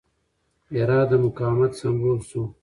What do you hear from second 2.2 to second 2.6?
شو.